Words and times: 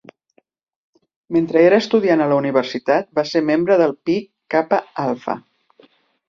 Mentre 1.35 1.61
era 1.65 1.79
estudiant 1.85 2.23
a 2.25 2.27
la 2.31 2.37
universitat 2.41 3.11
va 3.19 3.25
ser 3.33 3.43
membre 3.51 3.79
del 3.83 3.95
Pi 4.09 4.17
Kappa 4.57 4.81
Alpha. 5.07 5.37